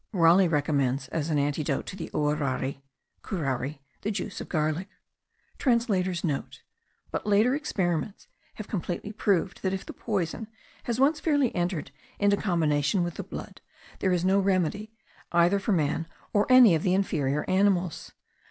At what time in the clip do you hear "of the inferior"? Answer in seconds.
16.73-17.45